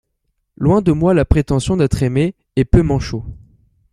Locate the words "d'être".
1.77-2.01